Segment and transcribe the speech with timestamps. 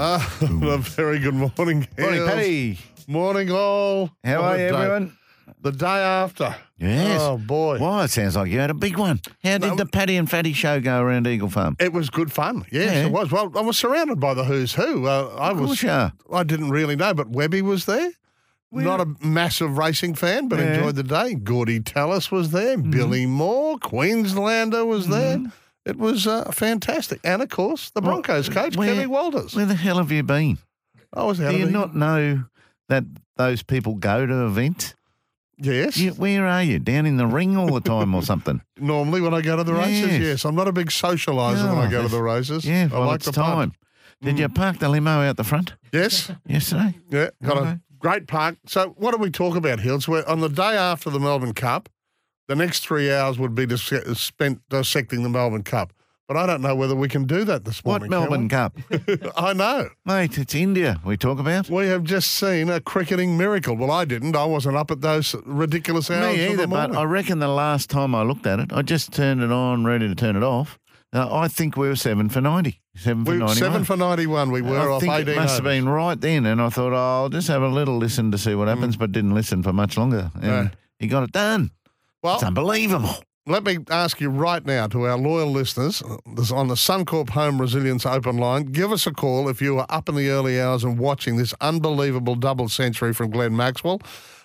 [0.00, 0.18] Uh,
[0.62, 1.86] a very good morning.
[1.98, 2.26] Morning.
[2.26, 2.78] Paddy.
[3.06, 4.10] Morning, all.
[4.24, 4.76] How What are a you, day.
[4.76, 5.16] everyone?
[5.60, 6.56] The day after.
[6.78, 7.20] Yes.
[7.20, 7.78] Oh, boy.
[7.78, 9.20] Well, it sounds like you had a big one.
[9.44, 9.76] How did No.
[9.76, 11.76] the Paddy and Fatty show go around Eagle Farm?
[11.78, 12.64] It was good fun.
[12.72, 13.06] Yes, Yeah.
[13.06, 13.30] it was.
[13.30, 15.06] Well, I was surrounded by the who's who.
[15.06, 15.66] Uh, I Of was.
[15.68, 16.12] course you are.
[16.32, 18.10] I didn't really know, but Webby was there.
[18.72, 20.64] Not a massive racing fan, but Yeah.
[20.66, 20.74] Mm-hmm.
[20.76, 21.34] enjoyed the day.
[21.34, 22.78] Gordy Tallis was there.
[22.78, 25.40] Billy Moore, Queenslander was there.
[25.86, 27.20] It was uh, fantastic.
[27.24, 29.54] And of course, the Broncos coach, where- Kelly Walters.
[29.54, 30.58] Where the hell have you been?
[31.12, 32.44] I was out Do you the- not know
[32.88, 33.04] that
[33.36, 34.94] those people go to events?
[35.62, 35.96] Yes.
[35.98, 36.78] You, where are you?
[36.78, 38.62] Down in the ring all the time or something?
[38.78, 40.20] Normally, when I go to the races, Yes.
[40.20, 40.44] yes.
[40.46, 42.64] I'm not a big socialiser when Oh, I go to the races.
[42.64, 43.72] Yeah, I well, like the time.
[44.22, 46.30] Did you park the limo out the front Yes.
[46.46, 46.94] yesterday?
[47.10, 47.30] Yeah.
[47.42, 48.56] Got a great park.
[48.66, 50.06] So, what do we talk about, Hills?
[50.08, 51.88] We're on the day after the Melbourne Cup.
[52.50, 55.92] The next three hours would be dis- spent dissecting the Melbourne Cup.
[56.26, 58.10] But I don't know whether we can do that this morning.
[58.10, 58.18] What.
[58.28, 58.76] Melbourne Cup?
[59.36, 59.88] I know.
[60.04, 61.70] Mate, it's India we talk about.
[61.70, 63.76] We have just seen a cricketing miracle.
[63.76, 64.34] Well, I didn't.
[64.34, 66.36] I wasn't up at those ridiculous hours.
[66.36, 66.90] Me either, but.
[66.96, 70.08] I reckon the last time I looked at it, I just turned it on, ready
[70.08, 70.76] to turn it off.
[71.12, 72.80] Uh, I think we were seven for 90.
[72.96, 73.56] Seven for we, 91.
[73.56, 74.50] seven for 91.
[74.50, 76.92] We were I off think 18 it must have been right then, and I thought,
[76.92, 79.72] oh, I'll just have a little listen to see what happens, but didn't listen for
[79.72, 80.32] much longer.
[80.34, 80.70] And No.
[80.98, 81.70] he got it done.
[82.22, 83.14] Well, It's unbelievable.
[83.46, 87.30] Let me ask you right now to our loyal listeners uh, this on the Suncorp
[87.30, 88.66] Home Resilience Open Line.
[88.66, 91.54] Give us a call if you are up in the early hours and watching this
[91.60, 94.02] unbelievable double century from Glenn Maxwell,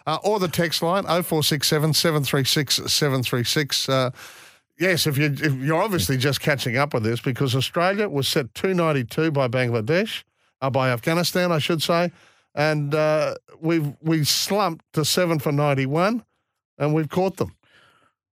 [0.08, 3.90] uh, or the text line 0467 736 736.
[3.90, 4.12] Uh,
[4.78, 8.54] Yes, if, you, if you're obviously just catching up with this because Australia was set
[8.56, 10.24] 292 by Bangladesh,
[10.60, 12.12] uh, by Afghanistan, I should say,
[12.54, 16.26] and uh, we've we slumped to seven for 91,
[16.78, 17.56] and we've caught them.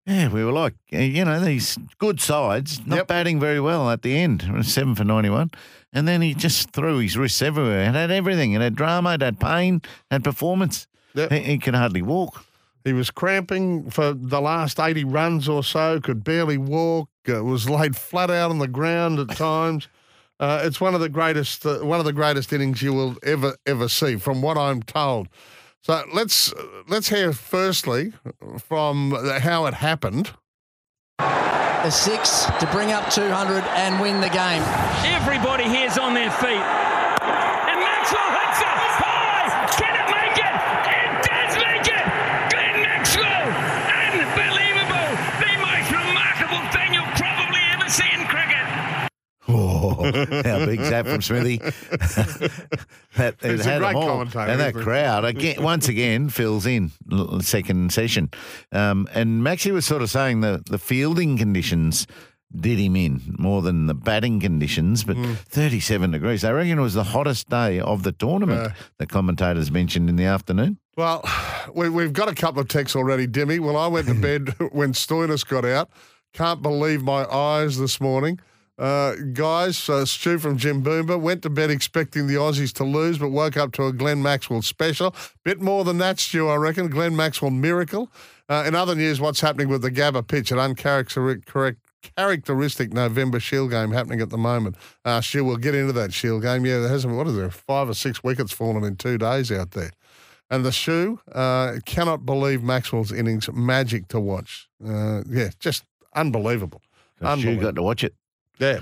[0.06, 3.08] Yeah, we were like, uh, you know, these good sides, not Yep.
[3.08, 4.44] batting very well at the end.
[4.66, 5.52] Seven for 91.
[5.94, 7.84] And then he just threw his wrists everywhere.
[7.84, 8.52] It had everything.
[8.54, 10.88] It had drama, it had pain, it had performance.
[11.14, 11.32] Yep.
[11.32, 12.44] He, he could hardly walk.
[12.84, 17.70] He was cramping for the last 80 runs or so, could barely walk, uh, was
[17.70, 19.88] laid flat out on the ground at times.
[20.40, 23.56] Uh, it's one of the greatest, uh, one of the greatest innings you will ever,
[23.66, 25.30] ever see, from what I'm told.
[25.84, 26.54] So let's
[26.88, 28.14] let's hear firstly
[28.58, 29.12] from
[29.42, 30.32] how it happened.
[31.20, 34.64] A six to bring up 200 and win the game.
[35.04, 36.64] Everybody here's on their feet.
[50.00, 50.04] Oh,
[50.44, 51.58] how big's that from Smithy?
[53.16, 54.22] that, it had great them all.
[54.22, 56.92] And that crowd, again, once again, fills in
[57.42, 58.30] second session.
[58.72, 62.08] Um, and Maxie was sort of saying the, the fielding conditions
[62.56, 65.38] did him in more than the batting conditions, but Mm.
[65.38, 66.44] 37 degrees.
[66.44, 70.26] I reckon it was the hottest day of the tournament, the commentators mentioned in the
[70.26, 70.78] afternoon.
[70.96, 71.24] Well,
[71.74, 73.60] we, we've got a couple of texts already, Dimmy.
[73.60, 75.90] Well, I went to bed when Stoinis got out.
[76.34, 78.40] Can't believe my eyes this morning.
[78.78, 83.30] Uh, guys, uh, Stu from Jimboomba went to bed expecting the Aussies to lose, but
[83.30, 85.16] woke up to a Glenn Maxwell special.
[85.44, 86.88] Bit more than that, Stu, I reckon.
[86.90, 88.12] Glenn Maxwell miracle.
[88.50, 90.52] Uh, in other news, what's happening with the Gabba pitch?
[90.52, 91.78] An uncharacteristic
[92.18, 94.76] characteristic November Shield game happening at the moment.
[95.06, 96.66] Uh, Stu, we'll get into that Shield game.
[96.66, 99.72] Yeah, there hasn't, what is there, five or six wickets fallen in two days out
[99.72, 99.92] there.
[100.50, 103.50] And the shoe, uh, cannot believe Maxwell's innings.
[103.52, 104.68] Magic to watch.
[104.86, 105.84] Uh, yeah, just
[106.14, 106.82] unbelievable.
[107.22, 107.64] Unbelievable.
[107.64, 108.14] got to watch it.
[108.60, 108.80] Yeah.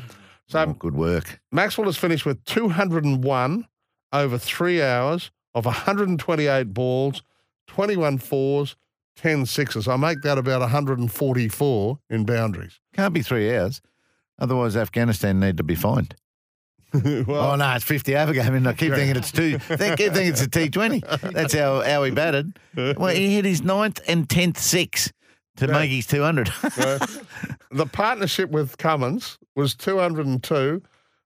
[0.47, 1.39] So Oh, good work.
[1.51, 3.67] Maxwell has finished with 201
[4.13, 7.23] over three hours of 128 balls,
[7.67, 8.75] 21 fours,
[9.15, 9.87] 10 sixes.
[9.87, 12.79] I make that about 144 in boundaries.
[12.93, 13.81] Can't be three hours.
[14.39, 16.15] Otherwise, Afghanistan need to be fined.
[16.93, 19.57] Oh, well, oh no, it's fifty over game, and I keep thinking it's two.
[19.69, 21.01] They keep thinking it's a T Twenty.
[21.21, 22.59] That's how how he batted.
[22.75, 25.09] Well, he hit his ninth and tenth six
[25.57, 26.47] to make his two hundred.
[27.71, 30.81] the partnership with Cummins was 202,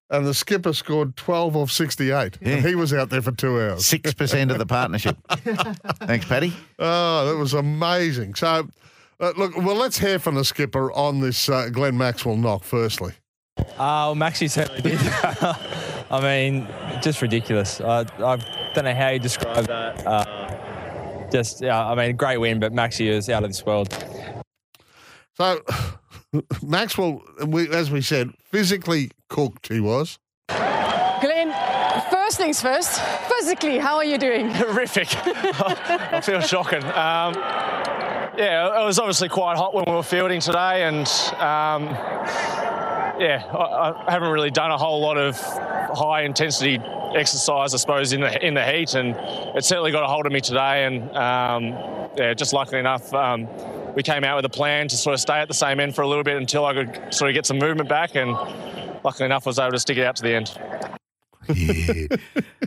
[0.09, 2.37] and the skipper scored 12 of 68.
[2.41, 2.57] Yeah.
[2.57, 3.85] He was out there for two hours.
[3.85, 5.17] Six percent of the partnership.
[5.29, 6.53] Thanks, Paddy.
[6.79, 8.35] Oh, that was amazing.
[8.35, 8.67] So,
[9.19, 13.13] uh, look, well, let's hear from the skipper on this uh, Glenn Maxwell knock, firstly.
[13.57, 14.99] Uh, well, Maxi certainly did.
[16.11, 16.67] I mean,
[17.01, 17.79] just ridiculous.
[17.79, 18.35] I, I
[18.73, 20.05] don't know how you describe that.
[20.05, 23.89] Uh, just, yeah, I mean, great win, but Maxi is out of this world.
[25.37, 25.61] So,
[26.65, 30.17] Maxwell, we, as we said, physically cooked he was.
[30.47, 31.53] Glenn,
[32.09, 34.49] first things first, physically, how are you doing?
[34.53, 35.07] horrific.
[35.25, 36.83] I feel shocking.
[36.83, 37.35] Um,
[38.37, 41.07] yeah, it was obviously quite hot when we were fielding today, and
[41.39, 41.87] um,
[43.19, 46.79] yeah, I, I haven't really done a whole lot of high intensity
[47.15, 49.15] exercise, I suppose, in the in the heat, and
[49.55, 50.85] it certainly got a hold of me today.
[50.85, 53.47] And um, yeah, just luckily enough, um,
[53.95, 56.01] we came out with a plan to sort of stay at the same end for
[56.01, 58.31] a little bit until I could sort of get some movement back, and
[59.03, 60.57] luckily enough, I was able to stick it out to the end.
[61.53, 62.07] Yeah.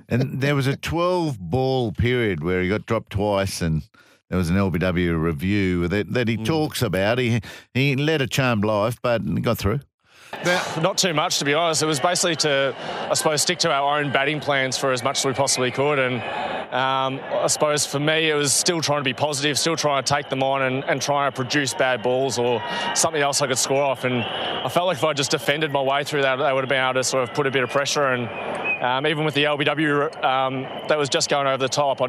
[0.08, 3.82] and there was a 12 ball period where he got dropped twice and
[4.28, 7.18] there was an LBW review that, that he talks about.
[7.18, 7.40] He
[7.72, 9.80] he led a charmed life, but got through.
[10.44, 11.82] Not too much, to be honest.
[11.82, 12.74] It was basically to,
[13.10, 15.98] I suppose, stick to our own batting plans for as much as we possibly could.
[15.98, 16.16] And
[16.72, 20.14] um, I suppose for me, it was still trying to be positive, still trying to
[20.14, 22.62] take them on and, and trying to produce bad balls or
[22.94, 24.04] something else I could score off.
[24.04, 26.68] And I felt like if I just defended my way through that, they would have
[26.68, 28.06] been able to sort of put a bit of pressure.
[28.06, 32.00] And um, even with the LBW, um, that was just going over the top.
[32.00, 32.06] I,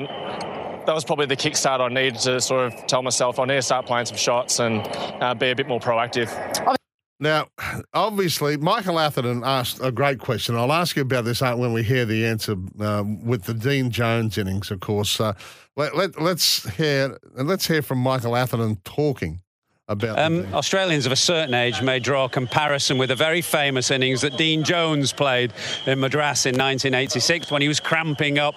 [0.86, 3.62] that was probably the kickstart I needed to sort of tell myself I need to
[3.62, 4.82] start playing some shots and
[5.22, 6.78] uh, be a bit more proactive.
[7.20, 7.48] Now,
[7.94, 10.56] obviously, Michael Atherton asked a great question.
[10.56, 13.92] I'll ask you about this uh, when we hear the answer um, with the Dean
[13.92, 15.20] Jones innings, of course.
[15.20, 15.34] Uh,
[15.76, 19.42] let, let, let's hear and let's hear from Michael Atherton talking
[19.90, 20.20] about.
[20.20, 24.22] Um, Australians of a certain age may draw a comparison with a very famous innings
[24.22, 25.52] that Dean Jones played
[25.86, 28.56] in Madras in 1986 when he was cramping up.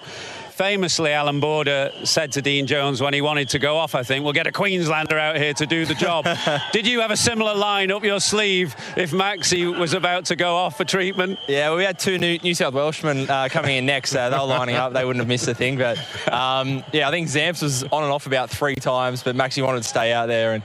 [0.53, 4.23] Famously, Alan Border said to Dean Jones when he wanted to go off, I think,
[4.23, 6.27] we'll get a Queenslander out here to do the job.
[6.71, 10.55] Did you have a similar line up your sleeve if Maxi was about to go
[10.55, 11.39] off for treatment?
[11.47, 14.13] Yeah, well, we had two New, New South Welshmen uh, coming in next.
[14.13, 14.93] Uh, they were lining up.
[14.93, 15.79] They wouldn't have missed a thing.
[15.79, 15.97] But
[16.31, 19.81] um, yeah, I think Zamps was on and off about three times, but Maxi wanted
[19.81, 20.53] to stay out there.
[20.53, 20.63] And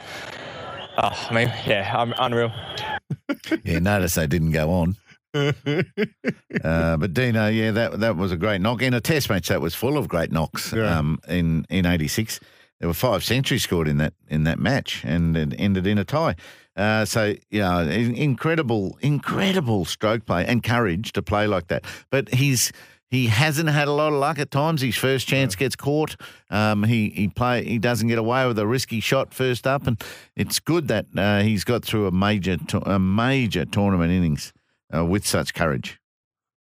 [0.99, 2.53] oh, I mean, yeah, I'm unreal.
[3.65, 4.97] Yeah, notice they didn't go on.
[5.35, 8.83] uh, but Dino, yeah, that that was a great knock.
[8.83, 10.99] In a test match that was full of great knocks Yeah.
[10.99, 12.41] um, in in '86.
[12.81, 16.05] There were five centuries scored in that in that match, and it ended in a
[16.05, 16.37] tie.
[16.77, 21.85] Uh, so yeah, in- incredible, incredible stroke play and courage to play like that.
[22.11, 22.73] But he's
[23.11, 24.81] he hasn't had a lot of luck at times.
[24.83, 26.15] His first chance gets caught.
[26.51, 30.01] Um, he he play he doesn't get away with a risky shot first up, and
[30.37, 34.53] it's good that uh, he's got through a major to- a major tournament innings
[34.95, 36.01] uh, with such courage.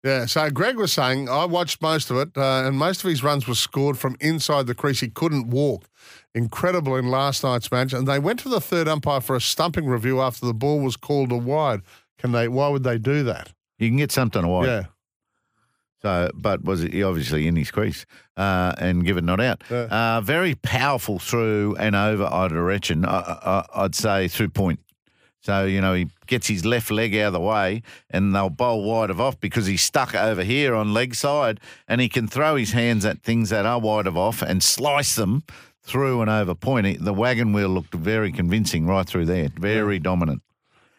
[0.04, 3.24] Yeah, so Greg was saying, I watched most of it, uh, and most of his
[3.24, 5.00] runs were scored from inside the crease.
[5.00, 5.88] He couldn't walk.
[6.32, 7.92] Incredible in last night's match.
[7.92, 10.96] And they went to the third umpire for a stumping review after the ball was
[10.96, 11.80] called a wide.
[12.18, 12.46] Can they?
[12.46, 13.52] Why would they do that?
[13.78, 14.66] You can get something away.
[14.68, 14.84] Yeah.
[16.02, 18.06] So, but was he obviously in his crease
[18.36, 19.64] uh, and given not out?
[19.68, 19.88] Yeah.
[19.90, 23.04] Uh, very powerful through and over either direction.
[23.04, 24.78] I, I, I'd say through point.
[25.42, 28.82] So you know he gets his left leg out of the way, and they'll bowl
[28.84, 32.56] wide of off because he's stuck over here on leg side, and he can throw
[32.56, 35.44] his hands at things that are wide of off and slice them
[35.84, 37.04] through and over point.
[37.04, 39.48] The wagon wheel looked very convincing right through there.
[39.56, 40.42] Very dominant.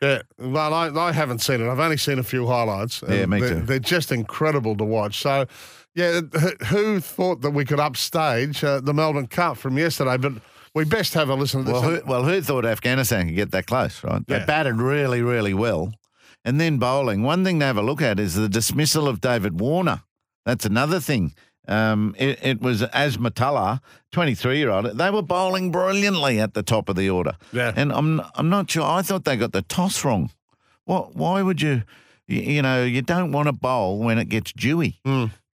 [0.02, 1.68] Yeah, well, I, I haven't seen it.
[1.70, 3.04] I've only seen a few highlights.
[3.10, 3.60] Yeah, me they're, too.
[3.62, 5.20] They're just incredible to watch.
[5.20, 5.48] So,
[5.96, 10.16] yeah, who- who thought that we could upstage uh, the Melbourne Cup from yesterday?
[10.18, 10.34] But
[10.74, 11.82] we best have a listen to this.
[11.82, 14.26] Well, who, well, who thought Afghanistan could get that close, right?
[14.28, 14.46] They Yeah.
[14.46, 15.94] batted really, really well.
[16.46, 17.24] And then bowling.
[17.24, 20.04] One thing to have a look at is the dismissal of David Warner.
[20.46, 21.34] That's another thing.
[21.68, 23.82] Um, it, it was Azmatullah,
[24.14, 27.34] 23 year old, they were bowling brilliantly at the top of the order.
[27.52, 27.74] Yeah.
[27.76, 28.84] And I'm, I'm not sure.
[28.86, 30.32] I thought they got the toss wrong.
[30.86, 31.84] What, why would you,
[32.28, 35.02] you, you know, you don't want to bowl when it gets dewy.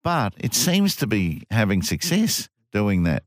[0.03, 3.23] But it seems to be having success doing that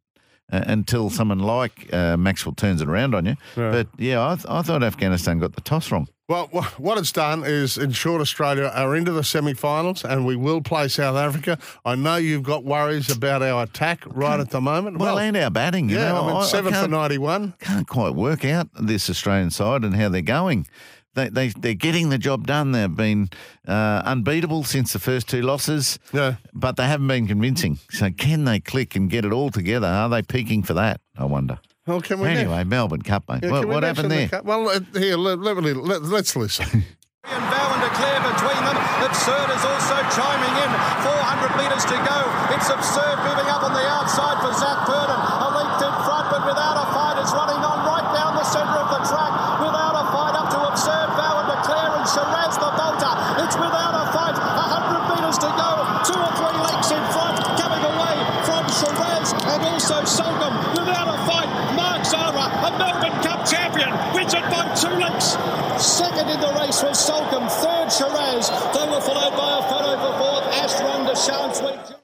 [0.54, 3.36] uh, until someone like uh, Maxwell turns it around on you.
[3.56, 6.08] But yeah, I, th- I thought Afghanistan got the toss wrong.
[6.30, 10.88] Well, what it's done is ensured Australia are into the semi-finals, and we will play
[10.88, 11.60] South Africa.
[11.84, 15.00] I know you've got worries about our attack right at the moment.
[15.00, 17.56] Well, and our batting, you yeah, know, I mean, seven I for 91.
[17.60, 20.66] can't quite work out this Australian side and how they're going.
[21.16, 22.72] They, they, they're getting the job done.
[22.72, 23.30] They've been
[23.68, 26.36] uh, unbeatable since the first two losses, Yeah.
[26.54, 27.78] but they haven't been convincing.
[27.92, 29.88] So can they click and get it all together?
[29.88, 31.02] Are they peaking for that?
[31.18, 31.60] I wonder.
[31.86, 33.44] Well, can we Anyway, Melbourne Cup, mate.
[33.44, 34.28] Yeah, what what happened the there?
[34.30, 34.46] cup?
[34.46, 36.84] Well, uh, here, let, let, me- let, let's listen.
[37.24, 38.76] And Bowen declare between them.
[39.00, 40.72] Absurde is also chiming in.
[41.08, 42.18] 400 metres to go.
[42.52, 45.16] It's Absurde moving up on the outside for Zac Purton.
[45.24, 47.16] A length in front, but without a fight.
[47.24, 49.32] It's running on right down the centre of the track.
[49.64, 51.12] Without a fight up to Absurde.
[51.16, 53.14] Bowen declare and Sheraz the bolter.
[53.40, 54.36] It's without a fight.
[54.36, 55.70] 100 metres to go.
[56.04, 57.40] Two or three lengths in front.
[57.56, 59.32] Coming away from Sheraz
[59.92, 60.80] and also Soulcombe.
[60.80, 61.76] Without a fight.
[61.76, 65.38] Mark Zahra, a Melbourne Cup champion, wins it by two lengths.
[65.84, 67.50] Second in the race was Soulcombe.
[67.50, 68.50] Third Sheraz.
[68.74, 70.54] They were followed by a photo for fourth.
[70.54, 71.98] Ashrun Deshaun Sweet.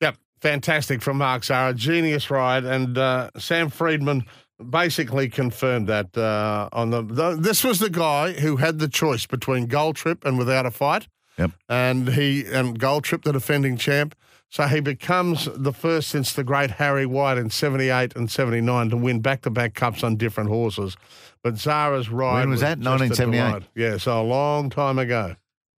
[0.00, 4.24] Yep, fantastic from Mark Zahra, genius ride, and uh, Sam Freedman
[4.70, 7.36] basically confirmed that uh, on the, the.
[7.36, 11.08] This was the guy who had the choice between Gold Trip and Without a Fight.
[11.38, 11.52] Yep.
[11.68, 14.16] and he and Gold Trip, the defending champ.
[14.50, 18.96] So he becomes the first since the great Harry White in '78 and '79 to
[18.96, 20.96] win back-to-back cups on different horses.
[21.42, 22.78] But Zahra's ride When was that?
[22.78, 23.38] just 1978?
[23.38, 23.62] delight.
[23.74, 25.36] Yeah, so a long time ago.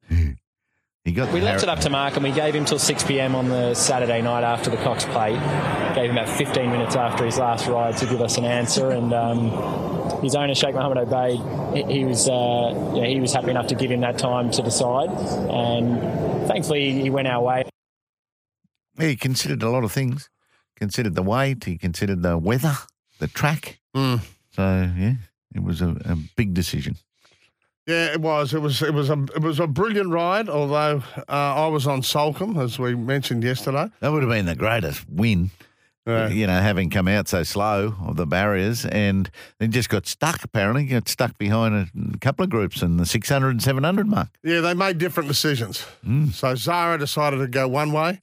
[1.06, 3.04] He got We the left it up to Mark and we gave him till 6
[3.04, 5.40] pm on the Saturday night after the Cox Plate.
[5.94, 8.90] Gave him about 15 minutes after his last ride to give us an answer.
[8.90, 13.48] And um, his owner, Sheikh Mohammed Obeid, he, he was uh, yeah, he was happy
[13.50, 15.08] enough to give him that time to decide.
[15.08, 17.64] And thankfully, he went our way.
[18.98, 20.28] He considered a lot of things.
[20.76, 21.64] Considered the weight.
[21.64, 22.74] He considered the weather,
[23.18, 23.80] the track.
[23.94, 24.20] Mm.
[24.50, 25.14] So yeah,
[25.54, 26.96] it was a, a big decision.
[27.86, 28.54] Yeah, it was.
[28.54, 28.82] It was.
[28.82, 29.22] It was a.
[29.34, 30.48] It was a brilliant ride.
[30.48, 33.90] Although uh, I was on Soulcombe, as we mentioned yesterday.
[34.00, 35.50] That would have been the greatest win.
[36.06, 36.28] Yeah.
[36.28, 40.42] You know, having come out so slow of the barriers and then just got stuck,
[40.42, 44.28] apparently, got stuck behind a couple of groups in the 600 and 700 mark.
[44.42, 45.84] Yeah, they made different decisions.
[46.04, 46.32] Mm.
[46.32, 48.22] So Zahra decided to go one way,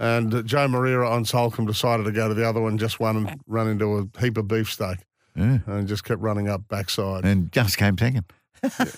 [0.00, 2.76] and uh, Joao Moreira on Soulcombe decided to go to the other one.
[2.78, 4.98] Just one and run into a heap of beefsteak,
[5.36, 5.58] Yeah.
[5.66, 7.24] and just kept running up backside.
[7.24, 8.24] And just came second.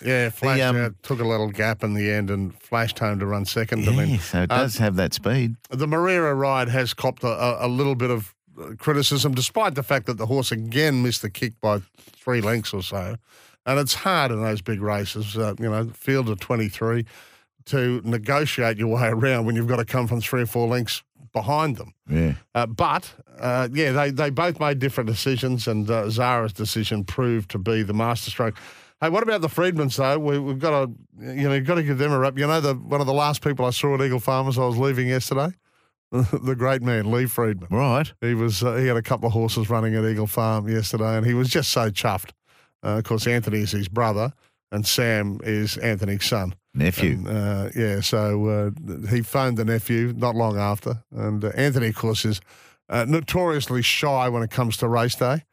[0.04, 3.26] yeah, flashed um, out, took a little gap in the end, and flashed home to
[3.26, 3.86] run second.
[3.88, 5.56] I Yeah, mean, so it uh, does have that speed.
[5.70, 9.82] The Moreira ride has copped a, a, a little bit of uh, criticism, despite the
[9.82, 13.16] fact that the horse again missed the kick by three lengths or so.
[13.64, 17.06] And it's hard in those big races, uh, you know, field of 23,
[17.66, 21.02] to negotiate your way around when you've got to come from three or four lengths
[21.32, 21.94] behind them.
[22.08, 22.34] Yeah.
[22.54, 27.50] Uh, but, uh, yeah, they, they both made different decisions, and uh, Zahra's decision proved
[27.52, 28.56] to be the masterstroke.
[29.00, 30.18] Hey, what about the Freedmans though?
[30.18, 32.38] We, we've got to, you know, you've got to give them a rap.
[32.38, 34.78] You know, the one of the last people I saw at Eagle Farmers, I was
[34.78, 35.52] leaving yesterday.
[36.12, 37.68] the great man Lee Freedman.
[37.70, 38.12] Right.
[38.20, 41.26] He was uh, he had a couple of horses running at Eagle Farm yesterday, and
[41.26, 42.30] he was just so chuffed.
[42.84, 44.32] Uh, of course, Anthony is his brother,
[44.70, 46.54] and Sam is Anthony's son.
[46.74, 47.12] Nephew.
[47.12, 51.88] And, uh, yeah, so uh, he phoned the nephew not long after, and uh, Anthony,
[51.88, 52.40] of course, is
[52.88, 55.44] uh, notoriously shy when it comes to race day.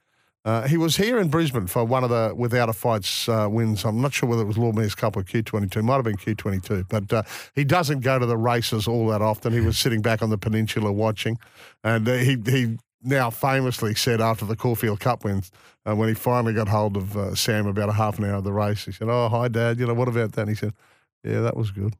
[0.46, 3.84] Uh, he was here in Brisbane for one of the without a fights uh, wins.
[3.84, 5.84] I'm not sure whether it was Lord Mayor's Cup or Q22.
[5.84, 7.24] Might have been Q22, but uh,
[7.54, 9.52] he doesn't go to the races all that often.
[9.52, 11.38] He was sitting back on the peninsula watching,
[11.84, 15.52] and uh, he he now famously said after the Caulfield Cup wins,
[15.86, 18.46] uh, when he finally got hold of uh, Sam about a half an hour of
[18.46, 19.78] the race, he said, "Oh, hi, Dad.
[19.78, 20.74] You know what about that?" And he said,
[21.24, 21.96] "Yeah, that was good."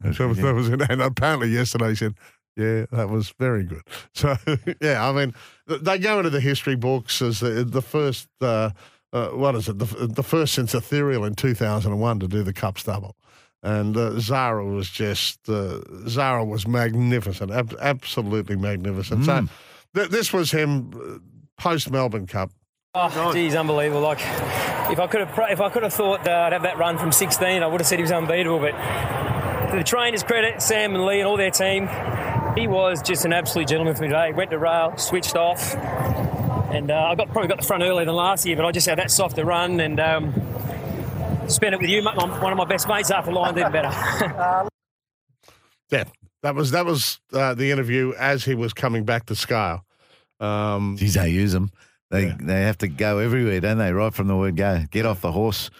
[0.00, 0.44] That's That was, yeah.
[0.44, 0.68] that was.
[0.90, 2.14] And apparently yesterday he said,
[2.56, 3.82] yeah, that was very good.
[4.14, 4.36] So,
[4.80, 5.34] yeah, I mean,
[5.66, 8.70] they go into the history books as the, the first, uh,
[9.12, 12.84] uh, what is it, the, the first since Ethereal in 2001 to do the Cups
[12.84, 13.16] double.
[13.62, 19.24] And uh, Zahra was just, uh, Zahra was magnificent, ab- absolutely magnificent.
[19.24, 19.48] So, Mm.
[19.94, 21.20] th- this was him
[21.58, 22.50] post Melbourne Cup.
[22.94, 24.00] Oh, geez, unbelievable!
[24.02, 24.18] Like,
[24.90, 27.12] if I could have, if I could have thought uh, I'd have that run from
[27.12, 28.58] 16, I would have said he was unbeatable.
[28.60, 28.72] But
[29.70, 31.88] to the trainers' credit, Sam and Lee and all their team,
[32.56, 34.32] he was just an absolute gentleman for me today.
[34.32, 38.14] Went to rail, switched off, and uh, I got probably got the front earlier than
[38.14, 40.32] last year, but I just had that softer run and um,
[41.48, 44.68] spent it with you, my- one of my best mates after line, even better.
[45.88, 46.02] Yeah,
[46.42, 49.84] that was that was uh, the interview as he was coming back to scale.
[50.40, 51.70] Um, Geez, they use them.
[52.10, 53.92] They they have to go everywhere, don't they?
[53.92, 54.84] Right from the word go.
[54.90, 55.70] Get off the horse,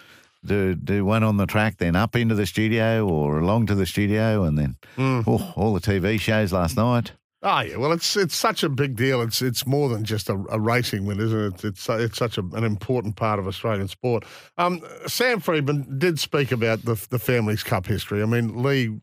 [0.45, 3.87] do do one on the track, then up into the studio or along to the
[3.87, 5.25] studio, and then Mm.
[5.27, 7.13] oh, all the TV shows last night.
[7.43, 9.23] Oh yeah, well it's it's such a big deal.
[9.23, 11.65] It's it's more than just a, a racing win, isn't it?
[11.65, 14.25] It's it's such a, an important part of Australian sport.
[14.59, 18.21] Um, Sam Freedman did speak about the the family's cup history.
[18.21, 18.99] I mean, Lee,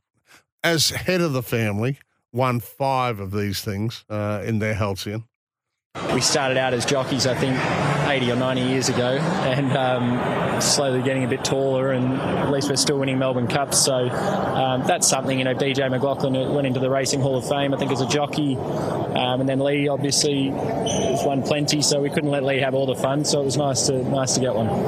[0.61, 1.99] as head of the family,
[2.33, 5.23] won five of these things uh, in their halcyon.
[6.13, 7.55] We started out as jockeys, I think,
[8.07, 12.67] 80 or 90 years ago, and um, slowly getting a bit taller, and at least
[12.69, 13.77] we're still winning Melbourne Cups.
[13.77, 17.75] So um, that's something, you know, DJ McLaughlin went into the Racing Hall of Fame,
[17.75, 22.09] I think, as a jockey, um, and then Lee obviously has won plenty, so we
[22.09, 24.55] couldn't let Lee have all the fun, so it was nice to nice to get
[24.55, 24.87] one.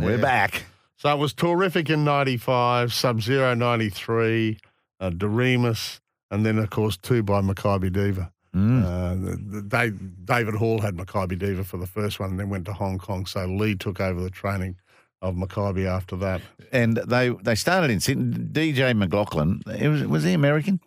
[0.00, 0.64] We're back.
[0.96, 4.58] So it was Tawrrific in 95, Sub Zero 93,
[5.00, 8.32] uh, Doriemus, and then, of course, two by Makybe Diva.
[8.54, 8.84] Mm.
[8.84, 9.90] Uh, the, the, they,
[10.24, 13.26] David Hall had Makybe Diva for the first one and then went to Hong Kong.
[13.26, 14.76] So Lee took over the training
[15.22, 16.40] of Makybe after that.
[16.72, 18.38] And they they started in Sydney.
[18.46, 20.80] DJ McLaughlin, it was was he American?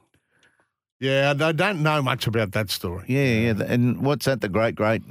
[1.00, 3.06] Yeah, I don't know much about that story.
[3.08, 3.64] Yeah, yeah.
[3.66, 4.42] And what's that?
[4.42, 5.02] The great great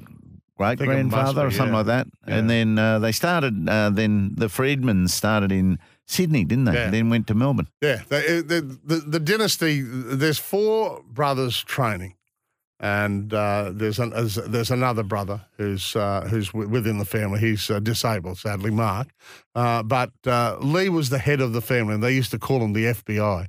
[0.56, 1.78] great think it must grandfather or something yeah.
[1.78, 2.06] like that.
[2.26, 3.68] And then uh, they started.
[3.68, 6.74] Uh, then the Freedmans started in Sydney, didn't they?
[6.74, 6.90] Yeah.
[6.90, 7.68] Then went to Melbourne.
[7.80, 9.82] Yeah, the, the, the, the dynasty.
[9.82, 12.14] There's four brothers training,
[12.82, 17.38] and uh, there's an, there's, there's another brother who's uh, who's wi- within the family.
[17.38, 19.08] He's uh, disabled, sadly, Mark.
[19.54, 22.60] Uh, but uh, Lee was the head of the family, and they used to call
[22.60, 23.46] him the FBI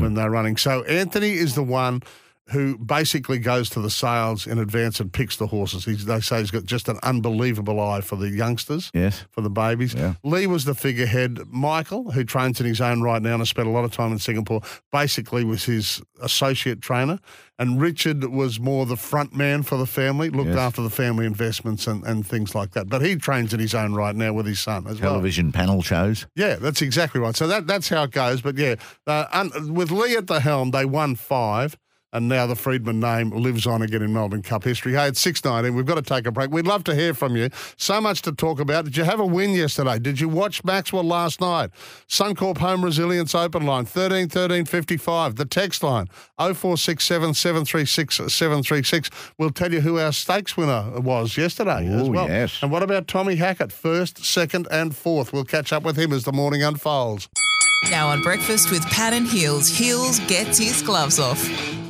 [0.00, 0.56] when they're running.
[0.56, 2.02] So Anthony is the one.
[2.50, 5.84] Who basically goes to the sales in advance and picks the horses.
[5.84, 9.24] He's, they say he's got just an unbelievable eye for the youngsters Yes.
[9.32, 9.96] for the babies.
[10.22, 11.40] Lee was the figurehead.
[11.50, 14.12] Michael, who trains in his own right now and has spent a lot of time
[14.12, 14.60] in Singapore,
[14.92, 17.18] basically was his associate trainer.
[17.58, 20.58] And Richard was more the front man for the family, looked Yes.
[20.58, 22.88] after the family investments and, and things like that.
[22.88, 25.12] But he trains in his own right now with his son as well.
[25.14, 26.26] Television panel shows.
[26.36, 27.34] Yeah, that's exactly right.
[27.34, 28.40] So that that's how it goes.
[28.40, 28.76] But yeah,
[29.06, 31.76] uh, un- with Lee at the helm, they won five.
[32.12, 34.92] And now the Freedman name lives on again in Melbourne Cup history.
[34.92, 35.74] Hey, it's 6.19.
[35.74, 36.50] We've got to take a break.
[36.50, 37.50] We'd love to hear from you.
[37.76, 38.84] So much to talk about.
[38.84, 39.98] Did you have a win yesterday?
[39.98, 41.70] Did you watch Maxwell last night?
[42.08, 45.36] Suncorp Home Resilience Open Line, 13 13 55.
[45.36, 46.06] The text line,
[46.38, 49.10] 0467 736 736.
[49.36, 52.28] We'll tell you who our stakes winner was yesterday as well.
[52.28, 52.62] yes.
[52.62, 55.32] And what about Tommy Hackett, first, second, and fourth?
[55.32, 57.28] We'll catch up with him as the morning unfolds.
[57.90, 61.46] Now on breakfast with Pat and Heals, Heals gets his gloves off.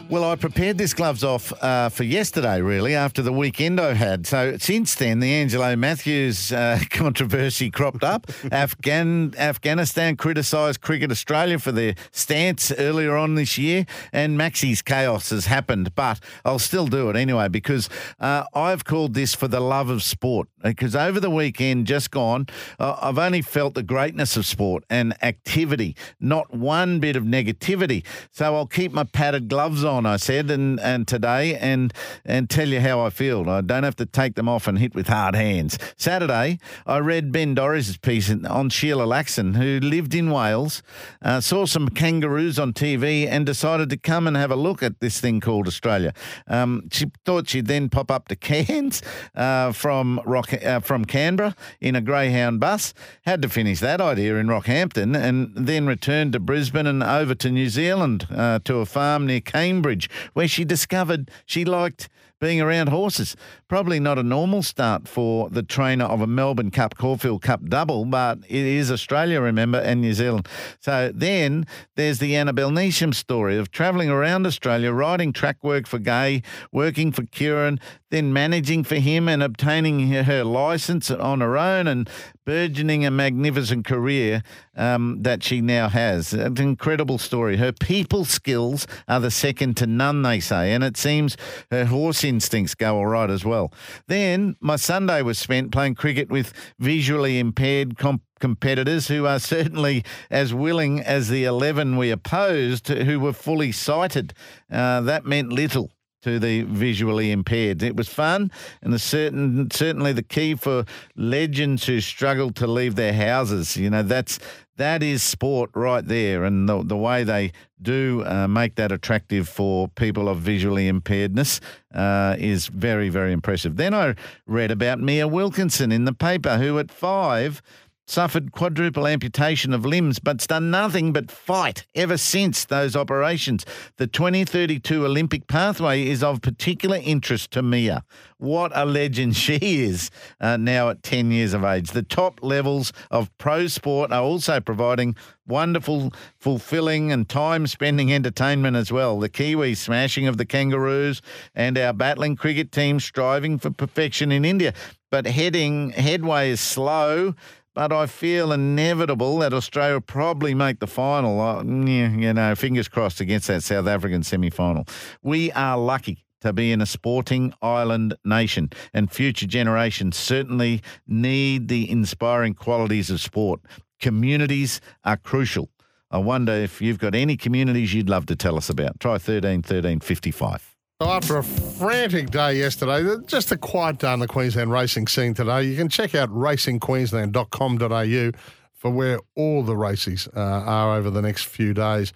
[0.08, 4.24] Well, I prepared this gloves off uh, for yesterday, really, after the weekend I had.
[4.24, 8.30] So since then, the Angelo Matthews uh, controversy cropped up.
[8.52, 15.30] Afghan Afghanistan criticised Cricket Australia for their stance earlier on this year, and Maxi's chaos
[15.30, 15.92] has happened.
[15.96, 17.88] But I'll still do it anyway because
[18.20, 20.48] uh, I've called this for the love of sport.
[20.62, 22.46] Because over the weekend just gone,
[22.78, 28.04] uh, I've only felt the greatness of sport and activity, not one bit of negativity.
[28.32, 31.92] So I'll keep my padded gloves on, I said, and, and today and
[32.24, 33.48] and tell you how I feel.
[33.48, 35.78] I don't have to take them off and hit with hard hands.
[35.96, 40.82] Saturday, I read Ben Dorries' piece on Sheila Laxon, who lived in Wales,
[41.22, 45.00] uh, saw some kangaroos on TV, and decided to come and have a look at
[45.00, 46.12] this thing called Australia.
[46.48, 49.02] Um, she thought she'd then pop up to Cairns
[49.34, 52.92] uh, from Rock uh, from Canberra in a Greyhound bus.
[53.22, 57.50] Had to finish that idea in Rockhampton, and then returned to Brisbane and over to
[57.50, 59.85] New Zealand uh, to a farm near Cambridge,
[60.32, 62.08] where she discovered she liked
[62.40, 63.36] being around horses.
[63.68, 68.04] Probably not a normal start for the trainer of a Melbourne Cup, Caulfield Cup double,
[68.04, 70.46] but it is Australia, remember, and New Zealand.
[70.80, 75.98] So then there's the Annabelle Neesham story of travelling around Australia, riding track work for
[75.98, 81.86] Gai, working for Ciaron, then managing for him and obtaining her- licence on her own
[81.86, 82.08] and
[82.44, 84.42] burgeoning a magnificent career
[84.76, 86.32] um, that she now has.
[86.32, 87.56] An incredible story.
[87.56, 91.36] Her people skills are the second to none, they say, and it seems
[91.70, 93.72] her horse instincts go all right as well.
[94.06, 100.04] Then my Sunday was spent playing cricket with visually impaired comp- competitors who are certainly
[100.30, 104.34] as willing as the 11 we opposed who were fully sighted.
[104.70, 105.90] Uh, that meant little
[106.26, 107.84] to the visually impaired.
[107.84, 108.50] It was fun
[108.82, 110.84] and certain certainly the key for
[111.14, 113.76] legends who struggle to leave their houses.
[113.76, 114.40] You know, that's
[114.76, 119.48] that is sport right there, and the, the way they do uh, make that attractive
[119.48, 121.60] for people of visually impairedness
[121.94, 123.76] uh, is very, very impressive.
[123.76, 127.62] Then I read about Mia Wilkinson in the paper, who at five
[128.06, 133.66] suffered quadruple amputation of limbs, but's done nothing but fight ever since those operations.
[133.96, 138.04] The 2032 Olympic pathway is of particular interest to Mia.
[138.38, 141.90] What a legend she is uh, now at 10 years of age.
[141.90, 145.16] The top levels of pro sport are also providing
[145.46, 149.18] wonderful, fulfilling, and time spending entertainment as well.
[149.18, 151.22] The Kiwi smashing of the Kangaroos
[151.54, 154.72] and our battling cricket team striving for perfection in India.
[155.10, 157.34] But heading headway is slow
[157.76, 161.62] but I feel inevitable that Australia will probably make the final.
[161.62, 164.86] You know, fingers crossed against that South African semi final.
[165.22, 171.68] We are lucky to be in a sporting island nation, and future generations certainly need
[171.68, 173.60] the inspiring qualities of sport.
[174.00, 175.68] Communities are crucial.
[176.10, 179.00] I wonder if you've got any communities you'd love to tell us about.
[179.00, 180.75] Try 13 13 55.
[181.00, 185.34] So after a frantic day yesterday, just a quiet day on the Queensland racing scene
[185.34, 185.64] today.
[185.64, 188.30] You can check out racingqueensland.com.au
[188.72, 192.14] for where all the races uh, are over the next few days.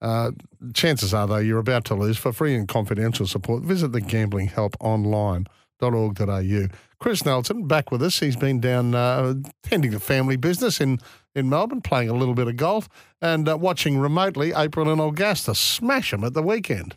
[0.00, 0.30] Uh,
[0.74, 2.18] chances are, though, you're about to lose.
[2.18, 6.66] For free and confidential support, visit the gamblinghelponline.org.au.
[7.00, 8.20] Chris Nelson back with us.
[8.20, 11.00] He's been down uh, tending to family business in,
[11.34, 12.88] in Melbourne, playing a little bit of golf,
[13.20, 16.96] and uh, watching remotely April and Augusta smash them at the weekend.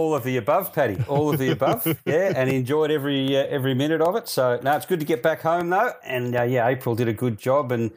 [0.00, 0.96] All of the above, Paddy.
[1.08, 4.28] All of the above, yeah, and enjoyed every uh, every minute of it.
[4.28, 7.12] So now it's good to get back home though, and uh, yeah, April did a
[7.12, 7.90] good job, and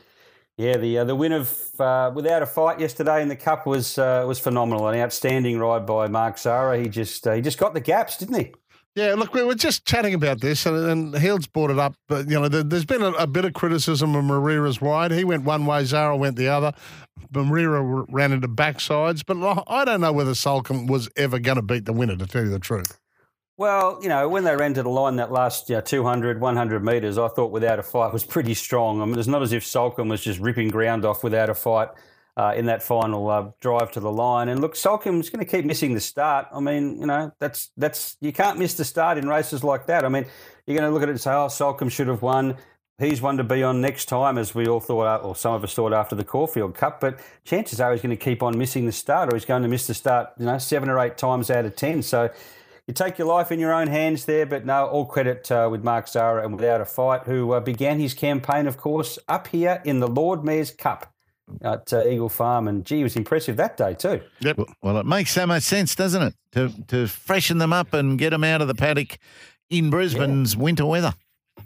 [0.58, 3.98] yeah, the uh, the win of uh, without a fight yesterday in the cup was
[3.98, 4.86] uh, was phenomenal.
[4.90, 6.78] An outstanding ride by Mark Zahra.
[6.78, 8.54] He just uh, he just got the gaps, didn't he?
[8.96, 11.96] Yeah, look, we were just chatting about this, and, and Heald's brought it up.
[12.08, 15.12] But you know, there, has been a, a, bit of criticism of Moreira's ride.
[15.12, 16.74] He went one way, Zahra went the other.
[17.34, 21.86] Moreira ran into backsides, but I don't know whether Soulcombe was ever going to beat
[21.86, 22.16] the winner.
[22.16, 23.00] To tell you the truth.
[23.58, 26.84] Well, you know, when they ran to the line that last you know, 200, 100
[26.84, 29.02] metres, I thought without a fight was pretty strong.
[29.02, 31.90] I mean, it's not as if Soulcombe was just ripping ground off without a fight
[32.36, 34.50] uh, in that final uh, drive to the line.
[34.50, 36.48] And look, Soulcombe's going to keep missing the start.
[36.52, 40.04] I mean, you know, that's that's you can't miss the start in races like that.
[40.04, 40.26] I mean,
[40.66, 42.58] you're going to look at it and say, oh, Soulcombe should have won.
[43.00, 45.74] He's one to be on next time, as we all thought, or some of us
[45.74, 47.02] thought after the Caulfield Cup.
[47.02, 49.68] But chances are he's going to keep on missing the start, or he's going to
[49.68, 52.04] miss the start, you know, seven or eight times out of ten.
[52.04, 52.30] So
[52.88, 55.84] you take your life in your own hands there, but no, all credit uh, with
[55.84, 59.82] Mark Zahra and without a fight, who uh, began his campaign, of course, up here
[59.86, 61.13] in the Lord Mayor's Cup
[61.62, 64.22] at uh, Eagle Farm, and gee, it was impressive that day too.
[64.42, 64.60] Yep.
[64.82, 68.32] Well, it makes so much sense, doesn't it, to to freshen them up and get
[68.32, 69.18] them out of the paddock
[69.70, 70.62] in Brisbane's yeah.
[70.62, 71.14] winter weather.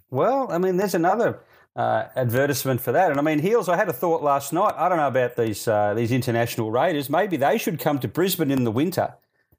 [0.10, 1.42] Well, I mean, there's another.
[1.76, 3.70] Uh, advertisement for that, and I mean, Heals.
[3.70, 4.74] I had a thought last night.
[4.78, 7.08] I don't know about these uh, these international raiders.
[7.08, 9.14] Maybe they should come to Brisbane in the winter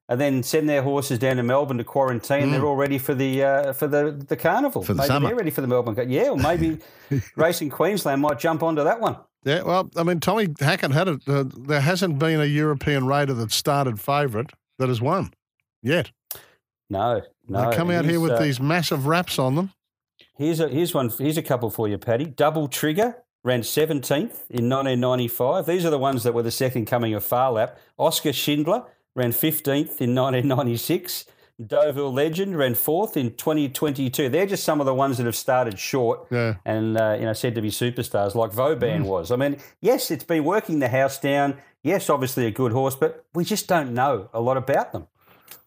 [0.09, 2.49] and then send their horses down to Melbourne to quarantine.
[2.49, 2.53] Mm.
[2.53, 4.83] They're all ready for the uh, for the the carnival.
[4.83, 5.29] For the maybe summer.
[5.29, 6.11] they're ready for the Melbourne.
[6.11, 6.79] Yeah, or maybe
[7.37, 9.17] Racing Queensland might jump onto that one.
[9.45, 11.21] Yeah, well, I mean, Tommy Hackett had it.
[11.27, 15.33] Uh, there hasn't been a European raider that started favourite that has won
[15.83, 16.11] yet.
[16.91, 17.71] No, no.
[17.71, 19.73] They come out here with uh, these massive wraps on them.
[20.37, 21.11] Here's a here's one.
[21.11, 22.25] Here's a couple for you, Paddy.
[22.25, 25.67] Double Trigger ran 17th in 1995.
[25.67, 27.79] These are the ones that were the second coming of Phar Lap.
[27.97, 31.27] Oscar Schindler ran 15th in 1996.
[31.65, 34.29] Deauville Legend ran fourth in 2022.
[34.29, 36.57] They're just some of the ones that have started short yeah.
[36.65, 39.07] and uh, you know said to be superstars, like Vauban mm.
[39.07, 39.33] was.
[39.33, 41.57] I mean, yes, it's been working the house down.
[41.83, 45.09] Yes, obviously a good horse, but we just don't know a lot about them.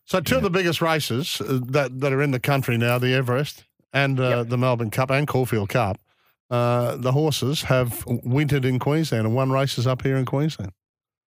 [0.05, 0.37] So two yeah.
[0.37, 4.19] of the biggest races uh, that that are in the country now, the Everest and
[4.19, 4.49] uh, yep.
[4.49, 5.99] the Melbourne Cup and Caulfield Cup,
[6.49, 10.71] uh, the horses have wintered in Queensland and won races up here in Queensland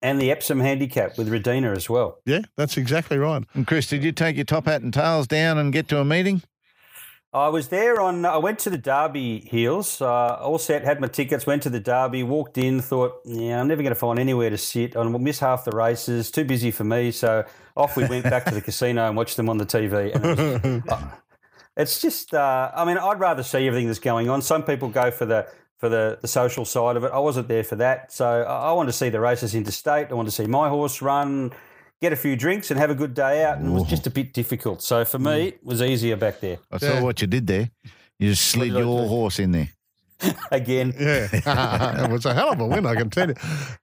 [0.04, 2.18] and the Epsom handicap with Redina as well.
[2.26, 3.42] Yeah, that's exactly right.
[3.54, 6.04] And Chris, did you take your top hat and tails down and get to a
[6.04, 6.42] meeting?
[7.32, 8.26] I was there on.
[8.26, 10.02] I went to the Derby Heals.
[10.02, 11.46] Uh, all set, had my tickets.
[11.46, 12.22] Went to the Derby.
[12.22, 12.82] Walked in.
[12.82, 14.94] Thought, yeah, I'm never going to find anywhere to sit.
[14.94, 16.30] I'll miss half the races.
[16.30, 17.10] Too busy for me.
[17.10, 20.14] So off we went back to the casino and watched them on the TV.
[20.14, 21.10] And it was, uh,
[21.78, 22.34] it's just.
[22.34, 24.42] Uh, I mean, I'd rather see everything that's going on.
[24.42, 25.48] Some people go for the
[25.84, 27.12] for the, the social side of it.
[27.12, 28.10] I wasn't there for that.
[28.10, 30.10] So I, I wanted to see the races interstate.
[30.10, 31.52] I wanted to see my horse run,
[32.00, 33.58] get a few drinks and have a good day out.
[33.58, 34.80] And it was just a bit difficult.
[34.80, 35.46] So for me, mm.
[35.48, 36.56] it was easier back there.
[36.72, 37.68] I saw what you did there.
[38.18, 39.68] You just slid your horse in there.
[40.50, 40.94] Again.
[40.98, 42.04] Yeah.
[42.06, 43.34] it was a hell of a win, I can tell you.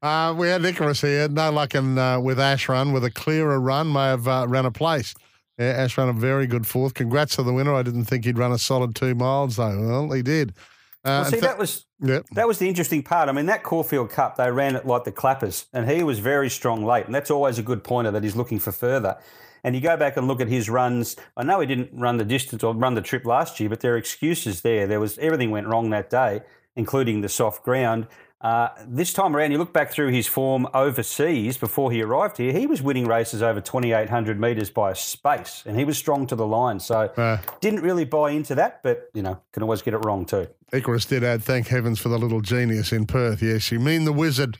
[0.01, 1.29] Uh, we had Icarus here.
[1.29, 2.93] No luck in, uh, with Ash Run.
[2.93, 5.13] With a clearer run, may have uh, ran a place.
[5.59, 6.95] Yeah, Ash ran a very good fourth.
[6.95, 7.75] Congrats to the winner.
[7.75, 9.79] I didn't think he'd run a solid two miles, though.
[9.79, 10.55] Well, he did.
[11.03, 12.25] Uh, well, see, th- that was yep.
[12.33, 13.27] that was the interesting part.
[13.27, 16.49] I mean, that Caulfield Cup, they ran it like the clappers, and he was very
[16.49, 19.17] strong late, and that's always a good pointer that he's looking for further.
[19.63, 21.15] And you go back and look at his runs.
[21.37, 23.93] I know he didn't run the distance or run the trip last year, but there
[23.93, 24.87] are excuses there.
[24.87, 26.41] There was everything went wrong that day,
[26.75, 28.07] including the soft ground.
[28.41, 32.51] Uh, this time around, you look back through his form overseas before he arrived here,
[32.51, 36.35] he was winning races over 2,800 metres by a space, and he was strong to
[36.35, 36.79] the line.
[36.79, 40.25] So uh, didn't really buy into that, but, you know, can always get it wrong
[40.25, 40.47] too.
[40.73, 43.43] Icarus did add, thank heavens for the little genius in Perth.
[43.43, 44.57] Yes, you mean the wizard.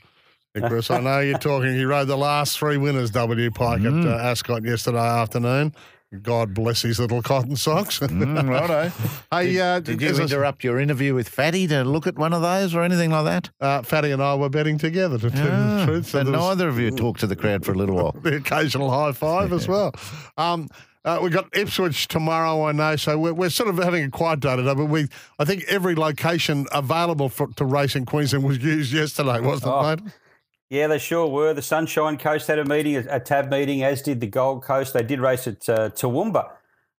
[0.54, 1.74] Icarus, I know you're talking.
[1.74, 3.50] He rode the last three winners, W.
[3.50, 4.02] Pike, mm.
[4.02, 5.74] at uh, Ascot yesterday afternoon.
[6.20, 7.98] God bless his little cotton socks.
[8.00, 8.90] mm, righto.
[9.32, 12.42] Hey, did, uh, did you interrupt your interview with Fatty to look at one of
[12.42, 13.50] those or anything like that?
[13.60, 16.06] Uh, Fatty and I were betting together, to tell ah, the truth.
[16.06, 18.12] So neither of you talked to the crowd for a little while.
[18.22, 19.92] the occasional high five as well.
[20.36, 20.68] Um,
[21.04, 22.94] Uh, we've got Ipswich tomorrow, I know.
[22.94, 25.96] So we're, we're sort of having a quiet day today, but we, I think every
[25.96, 29.88] location available for, to race in Queensland was used yesterday, wasn't Oh.
[29.90, 30.12] it, mate?
[30.72, 31.52] Yeah, they sure were.
[31.52, 34.94] The Sunshine Coast had a meeting, a, tab meeting, as did the Gold Coast.
[34.94, 36.50] They did race at uh, Toowoomba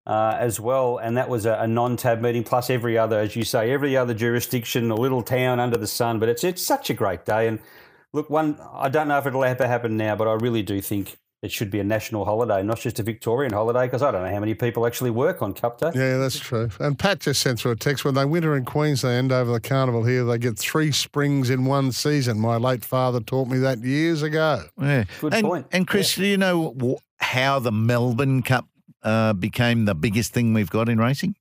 [0.06, 2.44] uh, as well, and that was a, a non-tab meeting.
[2.44, 6.18] Plus every other, as you say, every other jurisdiction, a little town under the sun.
[6.18, 7.48] But it's it's such a great day.
[7.48, 7.60] And
[8.12, 11.16] look, one, I don't know if it'll ever happen now, but I really do think
[11.42, 14.32] it should be a national holiday, not just a Victorian holiday, because I don't know
[14.32, 15.90] how many people actually work on Cup Day.
[15.92, 16.70] Yeah, that's true.
[16.78, 20.04] And Pat just sent through a text when they winter in Queensland over the carnival
[20.04, 22.38] here, they get three springs in one season.
[22.38, 24.62] My late father taught me that years ago.
[24.80, 25.04] Yeah.
[25.20, 25.66] Good and, point.
[25.72, 28.68] And Chris, do you know how the Melbourne Cup
[29.02, 31.34] uh, became the biggest thing we've got in racing?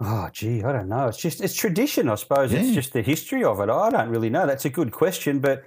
[0.00, 1.08] Oh, gee, I don't know.
[1.08, 2.52] It's just it's tradition, I suppose.
[2.52, 2.60] Yeah.
[2.60, 3.68] It's just the history of it.
[3.68, 4.46] I don't really know.
[4.46, 5.62] That's a good question, but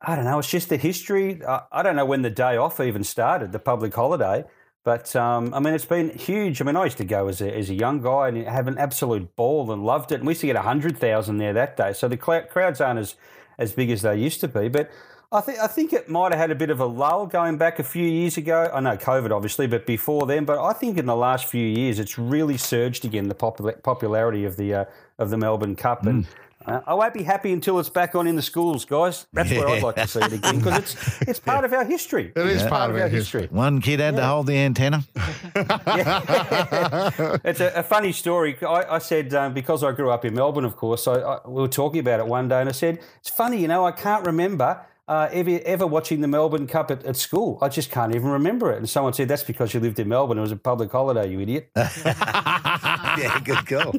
[0.00, 0.38] I don't know.
[0.38, 1.44] It's just the history.
[1.44, 4.44] I, I don't know when the day off even started, the public holiday.
[4.84, 6.60] But um, I mean, it's been huge.
[6.60, 8.78] I mean, I used to go as a, as a young guy and have an
[8.78, 10.16] absolute ball and loved it.
[10.16, 11.92] And we used to get hundred thousand there that day.
[11.92, 13.16] So the cl- crowds aren't as
[13.58, 14.90] as big as they used to be, but.
[15.32, 17.80] I think I think it might have had a bit of a lull going back
[17.80, 18.70] a few years ago.
[18.72, 20.44] I know COVID, obviously, but before then.
[20.44, 24.44] But I think in the last few years, it's really surged again the popula- popularity
[24.44, 24.84] of the uh,
[25.18, 26.28] of the Melbourne Cup, and
[26.66, 29.26] uh, I won't be happy until it's back on in the schools, guys.
[29.32, 32.32] That's where I'd like to see it again because it's it's part of our history.
[32.34, 33.46] It is It's part of our history.
[33.50, 35.04] One kid had to hold the antenna.
[37.44, 38.56] it's a, a funny story.
[38.62, 41.06] I, I said um, because I grew up in Melbourne, of course.
[41.06, 43.68] I, I, we were talking about it one day, and I said it's funny, you
[43.68, 44.80] know, I can't remember.
[45.08, 47.58] Uh, ever, ever watching the Melbourne Cup at, at school.
[47.62, 48.78] I just can't even remember it.
[48.78, 50.36] And someone said, That's because you lived in Melbourne.
[50.36, 51.70] It was a public holiday, you idiot.
[51.76, 53.92] yeah, good call.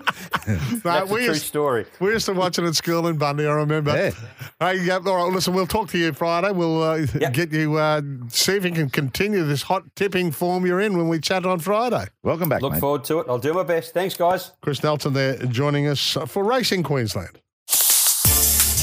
[0.46, 1.86] That's a true used, story.
[2.02, 3.92] we used to watch it at school in Bundy, I remember.
[3.96, 4.12] Yeah.
[4.60, 6.52] Hey, yeah, all right, listen, we'll talk to you Friday.
[6.52, 10.82] We'll uh, get you, uh, see if you can continue this hot tipping form you're
[10.82, 12.06] in when we chat on Friday.
[12.24, 12.82] Welcome back, Look mate.
[12.82, 13.28] forward to it.
[13.30, 13.94] I'll do my best.
[13.94, 14.52] Thanks, guys.
[14.62, 17.40] Chris Nelson there joining us for Racing Queensland.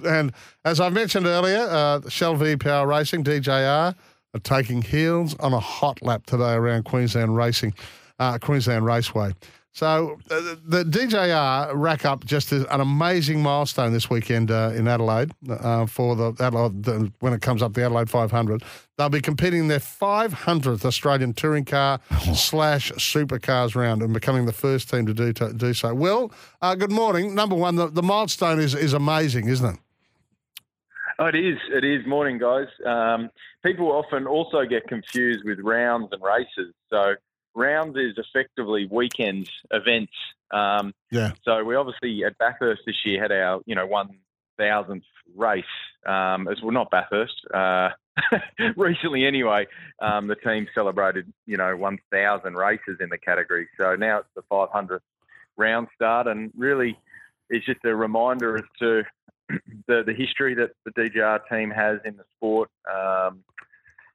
[0.06, 0.32] and
[0.64, 3.94] as I mentioned earlier, uh, Shell V Power Racing, DJR,
[4.34, 7.74] are taking Heals on a hot lap today around Queensland Racing,
[8.18, 9.34] uh, Queensland Raceway.
[9.74, 15.32] So uh, the DJR rack up just an amazing milestone this weekend uh, in Adelaide
[15.50, 18.62] uh, for the Adelaide the, when it comes up the Adelaide 500.
[18.96, 21.98] They'll be competing in their 500th Australian touring car
[22.34, 25.92] slash supercars round and becoming the first team to do to, do so.
[25.92, 26.30] Well,
[26.62, 27.34] uh, good morning.
[27.34, 29.80] Number one, the, the milestone is is amazing, isn't it?
[31.18, 31.58] Oh, it is.
[31.72, 32.06] It is.
[32.06, 32.68] Morning, guys.
[32.86, 33.28] Um,
[33.64, 36.72] people often also get confused with rounds and races.
[36.90, 37.14] So
[37.54, 40.12] rounds is effectively weekends events.
[40.50, 41.32] Um, Yeah.
[41.44, 44.18] so we obviously at Bathurst this year had our you know one
[44.58, 45.64] thousandth race.
[46.06, 47.34] Um, as well, not Bathurst.
[47.52, 47.90] Uh,
[48.76, 49.66] recently, anyway,
[50.00, 53.68] um, the team celebrated you know one thousand races in the category.
[53.80, 55.00] So now it's the 500th
[55.56, 56.98] round start, and really,
[57.48, 59.02] it's just a reminder as to
[59.88, 63.42] the the history that the DJR team has in the sport um,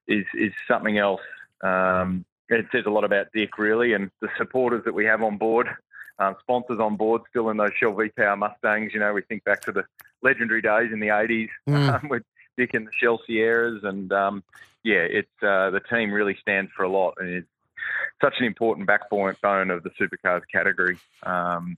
[0.07, 1.21] is is something else.
[1.63, 5.37] Um, it says a lot about Dick, really, and the supporters that we have on
[5.37, 5.67] board,
[6.17, 8.93] um, sponsors on board, still in those Shell V Power Mustangs.
[8.93, 9.83] You know, we think back to the
[10.21, 11.93] legendary days in the '80s Mm.
[12.03, 12.23] um, with
[12.57, 14.43] Dick and the Shell Sierras, and um,
[14.83, 17.47] yeah, it's uh, the team really stands for a lot, and it's
[18.21, 19.35] such an important backbone
[19.71, 20.97] of the supercars category.
[21.23, 21.77] Um,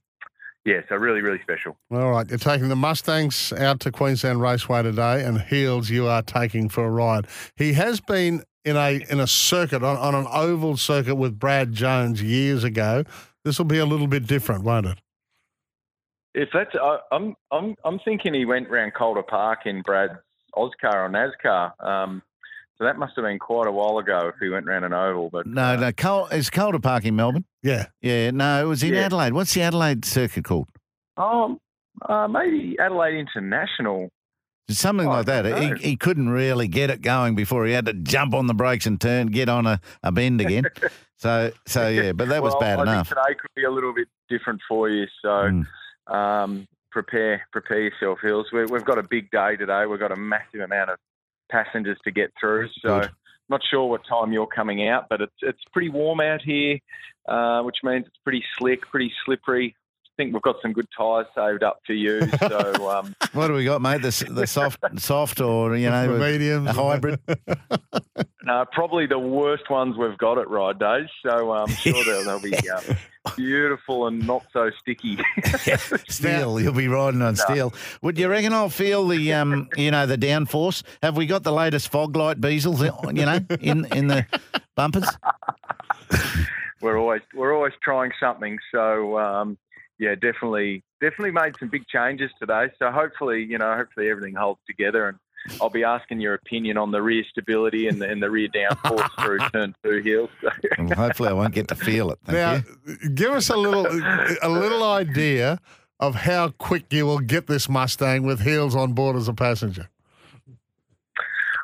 [0.64, 1.76] yeah, so really, really special.
[1.90, 6.22] All right, you're taking the Mustangs out to Queensland Raceway today, and Heals you are
[6.22, 7.26] taking for a ride.
[7.56, 11.72] He has been in a in a circuit on, on an oval circuit with Brad
[11.72, 13.04] Jones years ago.
[13.44, 14.98] This will be a little bit different, won't it?
[16.34, 20.14] If that's, I I'm, I'm, I'm thinking he went round Calder Park in Brad's
[20.56, 21.84] AUSCAR or NASCAR.
[21.84, 22.22] Um,
[22.78, 25.28] so that must have been quite a while ago if he went round an oval.
[25.30, 25.92] But No, no.
[25.92, 27.44] Col- is Calder Park in Melbourne?
[27.62, 27.86] Yeah.
[28.00, 29.00] Yeah, no, it was in Yeah.
[29.06, 29.34] Adelaide.
[29.34, 30.68] What's the Adelaide circuit called?
[31.18, 31.58] um,
[32.08, 34.08] uh, maybe Adelaide International.
[34.70, 35.44] Something like that.
[35.80, 38.86] He, he couldn't really get it going before he had to jump on the brakes
[38.86, 40.64] and turn, get on a, a bend again.
[41.18, 43.08] so, so yeah, but that was Well, bad I enough.
[43.08, 45.06] Think today could be a little bit different for you.
[45.20, 45.66] So Mm.
[46.14, 48.46] um, prepare prepare yourself, Hills.
[48.52, 49.84] We, we've got a big day today.
[49.86, 50.98] We've got a massive amount of
[51.50, 52.68] passengers to get through.
[52.80, 53.10] So Good.
[53.48, 56.78] not sure what time you're coming out, but it's it's pretty warm out here,
[57.28, 59.74] uh, which means it's pretty slick, pretty slippery.
[60.22, 62.28] I think we've got some good tyres saved up for you.
[62.48, 64.02] So um, What do we got, mate?
[64.02, 66.68] The, the soft, soft, or you know, The mediums.
[66.68, 67.18] a hybrid.
[68.44, 71.08] no, probably the worst ones we've got at ride days.
[71.26, 72.96] So I'm sure they'll, they'll be um,
[73.36, 75.18] beautiful and not so sticky.
[76.08, 77.44] Steel, you'll be riding on No.
[77.44, 77.74] steel.
[78.02, 80.84] Would you reckon I'll feel the um, you know, the downforce?
[81.02, 82.80] Have we got the latest fog light beezels,
[83.16, 84.24] you know, in in the
[84.76, 85.08] bumpers?
[86.80, 88.58] we're always we're always trying something.
[88.72, 89.58] So um,
[89.98, 92.66] yeah, definitely definitely made some big changes today.
[92.78, 95.18] So hopefully, you know, hopefully everything holds together and.
[95.60, 99.10] I'll be asking your opinion on the rear stability and the, and the rear downforce
[99.20, 100.30] through turn two Heals.
[100.78, 102.20] Well, hopefully, I won't get to feel it.
[102.24, 103.10] Thank now, you.
[103.10, 103.88] give us a little
[104.40, 105.58] a little idea
[105.98, 109.88] of how quick you will get this Mustang with Heals on board as a passenger.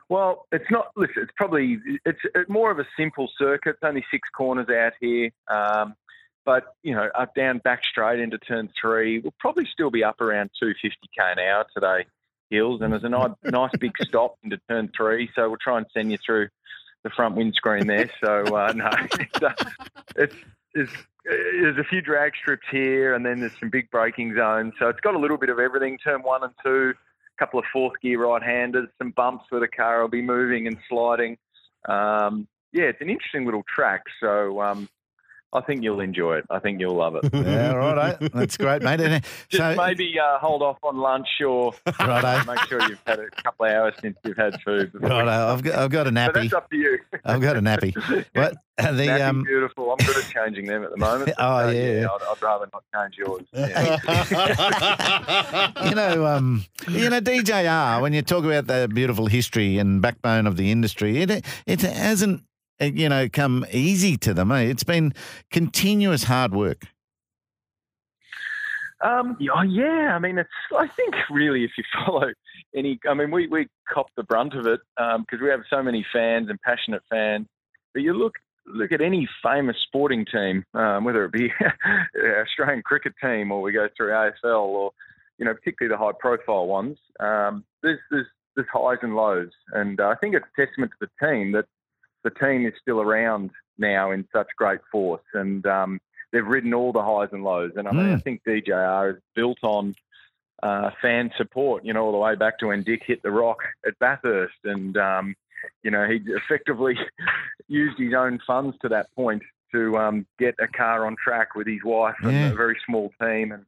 [0.09, 0.93] Well, it's not.
[0.97, 3.71] Listen, it's probably it's more of a simple circuit.
[3.71, 5.95] It's only six corners out here, um,
[6.49, 10.19] but you know, up down back straight into turn three, we'll probably still be up
[10.23, 12.07] around 250 k an hour today,
[12.49, 15.29] hills, and there's a nice, nice big stop into turn three.
[15.35, 16.49] So we'll try and send you through
[17.05, 18.11] the front windscreen there.
[18.25, 18.89] So uh, no,
[19.21, 19.53] it's, uh,
[20.17, 20.35] it's,
[20.73, 20.93] it's
[21.27, 24.73] there's a few drag strips here, and then there's some big braking zones.
[24.79, 25.99] So it's got a little bit of everything.
[25.99, 29.69] Turn one and two a couple of fourth gear right handers, some bumps where the
[29.69, 31.37] car will be moving and sliding.
[31.87, 34.05] Um, yeah, it's an interesting little track.
[34.19, 34.89] So um,
[35.51, 36.45] I think you'll enjoy it.
[36.51, 37.25] I think you'll love it.
[37.33, 38.17] Yeah, right.
[38.35, 39.01] That's great, mate.
[39.01, 42.45] And, Just so- maybe uh, hold off on lunch or Righto.
[42.53, 44.91] make sure you've had a couple of hours since you've had food.
[44.95, 46.35] Right, I've got, I've got a But nappy.
[46.43, 46.99] that's up to you.
[47.25, 47.95] I've got a nappy.
[48.35, 49.91] But uh, the Nappy, um, beautiful.
[49.91, 51.33] I'm good at changing them at the moment.
[51.39, 52.07] Oh, Uh, yeah.
[52.07, 53.43] I'd, I'd rather not change yours.
[53.53, 53.97] Yeah.
[55.89, 58.01] you know, um, you know, DJR.
[58.03, 62.43] When you talk about the beautiful history and backbone of the industry, it it hasn't
[62.81, 64.53] you know come easy to them.
[64.53, 64.63] Eh?
[64.63, 65.13] It's been
[65.51, 66.87] continuous hard work.
[69.01, 70.51] Um, yeah, oh, yeah, I mean, it's.
[70.77, 72.33] I think really, if you follow
[72.75, 76.05] any, I mean, we we cop the brunt of it because we have so many
[76.13, 77.47] fans and passionate fans.
[77.95, 78.35] But you look
[78.67, 81.51] look at any famous sporting team, um, whether it be
[82.43, 84.91] Australian cricket team or we go through AFL or
[85.39, 86.99] you know, particularly the high profile ones.
[87.21, 91.27] Um, there's there's there's highs and lows, and uh, I think it's testament to the
[91.27, 91.67] team that
[92.25, 96.01] the team is still around now in such great force, and um,
[96.33, 97.73] they've ridden all the highs and lows.
[97.77, 98.23] And I mean, I Mm.
[98.25, 99.95] think DJR is built on
[100.63, 101.85] uh, fan support.
[101.85, 104.97] You know, all the way back to when Dick hit the rock at Bathurst, and
[104.97, 105.35] um,
[105.83, 106.95] you know, he effectively
[107.69, 111.67] used his own funds to that point to um, get a car on track with
[111.67, 112.31] his wife Yeah.
[112.31, 113.65] and a very small team, and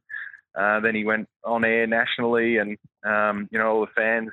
[0.55, 4.29] uh, then he went on air nationally, and um, you know, all the fans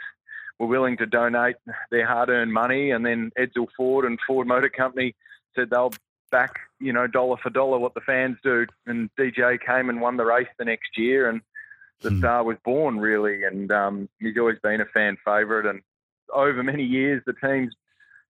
[0.58, 1.56] were willing to donate
[1.90, 5.14] their hard-earned money, and then Edsel Ford and Ford Motor Company
[5.54, 5.92] said they'll
[6.30, 8.66] back, you know, dollar for dollar what the fans do.
[8.86, 11.40] And DJ came and won the race the next year, and
[12.02, 13.44] the star was born really.
[13.44, 15.80] And um, he's always been a fan favourite, and
[16.32, 17.74] over many years the team's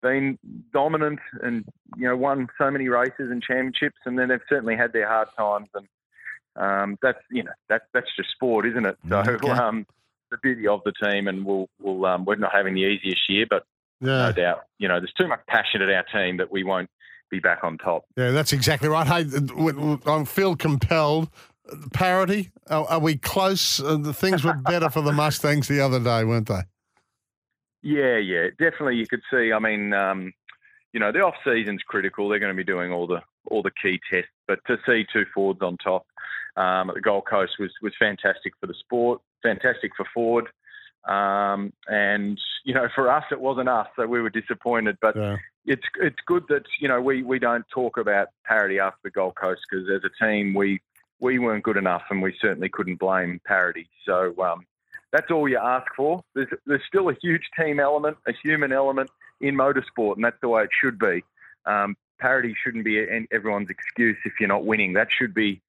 [0.02, 0.40] been
[0.74, 1.64] dominant and
[1.96, 5.28] you know won so many races and championships, and then they've certainly had their hard
[5.38, 5.88] times, and
[6.56, 8.98] um, that's you know that's that's just sport, isn't it?
[9.10, 9.50] So Okay.
[9.52, 9.86] um,
[10.32, 13.46] the beauty of the team, and we'll we'll um, we're not having the easiest year,
[13.50, 13.64] but
[14.00, 14.28] Yeah.
[14.28, 16.90] no doubt, you know, there's too much passion at our team that we won't
[17.30, 18.06] be back on top.
[18.18, 19.06] Yeah, that's exactly right.
[19.08, 19.26] Hey,
[20.06, 21.30] I feel compelled.
[21.94, 23.80] Parity, are, are we close?
[23.80, 26.62] Uh, the things were better for the Mustangs the other day, weren't they?
[27.84, 28.98] Yeah, yeah, definitely.
[28.98, 29.52] You could see.
[29.54, 30.34] I mean, um,
[30.94, 32.28] you know, the off season's critical.
[32.28, 35.26] They're going to be doing all the all the key tests, but to see two
[35.34, 36.06] Fords on top
[36.58, 40.48] um, at the Gold Coast was was fantastic for the sport, fantastic for Ford,
[41.08, 44.98] um, and you know, for us it wasn't us, so we were disappointed.
[45.02, 45.16] But
[45.66, 49.36] it's it's good that you know we, we don't talk about parity after the Gold
[49.36, 50.82] Coast because as a team we
[51.20, 53.90] we weren't good enough, and we certainly couldn't blame parity.
[54.06, 54.34] So.
[54.42, 54.66] Um,
[55.12, 56.24] that's all you ask for.
[56.36, 59.10] There's, there's still a huge team element, a human element
[59.42, 61.24] in motorsport, and that's the way it should be.
[61.66, 64.94] Um, parity shouldn't be everyone's excuse if you're not winning.
[64.94, 65.62] That should be,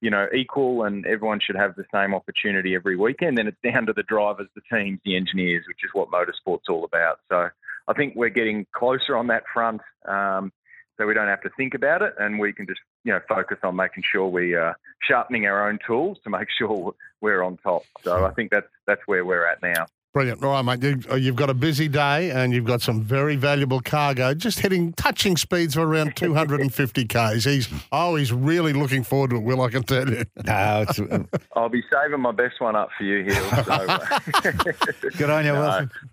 [0.00, 3.38] you know, equal, and everyone should have the same opportunity every weekend.
[3.38, 6.84] Then it's down to the drivers, the teams, the engineers, which is what motorsport's all
[6.84, 7.20] about.
[7.28, 7.48] So
[7.88, 9.80] I think we're getting closer on that front.
[10.06, 10.52] Um,
[10.98, 13.58] so we don't have to think about it, and we can just you know focus
[13.62, 17.84] on making sure we are sharpening our own tools to make sure we're on top.
[18.02, 19.86] So I think that's that's where we're at now.
[20.18, 20.42] Brilliant.
[20.42, 20.82] All right, mate.
[20.82, 24.34] You, uh, you've got a busy day and you've got some very valuable cargo.
[24.34, 27.44] Just hitting touching speeds of around 250 k's.
[27.44, 29.44] He's oh, he's really looking forward to it.
[29.44, 30.24] Will I can tell you?
[30.44, 30.98] No, it's
[31.54, 33.40] I'll be saving my best one up for you, here.
[33.62, 34.08] So, uh,
[35.16, 35.60] good on you, No.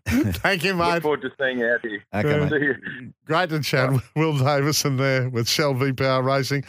[0.05, 0.33] Wilson.
[0.33, 0.93] Thank you, mate.
[0.93, 2.03] Look forward to seeing you out here.
[2.13, 2.49] Okay, mate.
[2.51, 3.13] See you.
[3.25, 3.89] Great to chat.
[4.15, 6.63] Will Davison there with Shell V Power Racing.